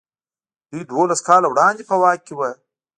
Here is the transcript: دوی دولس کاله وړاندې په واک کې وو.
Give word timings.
دوی 0.69 0.83
دولس 0.93 1.19
کاله 1.27 1.47
وړاندې 1.49 1.83
په 1.89 1.95
واک 2.01 2.19
کې 2.27 2.33
وو. 2.37 2.49